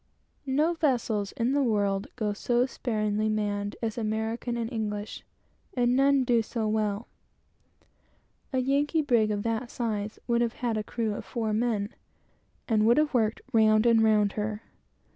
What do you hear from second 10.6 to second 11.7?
a crew of four